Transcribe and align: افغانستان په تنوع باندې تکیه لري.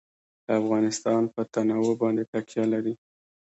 افغانستان 0.59 1.21
په 1.33 1.41
تنوع 1.53 1.91
باندې 2.01 2.23
تکیه 2.31 2.65
لري. 2.73 2.93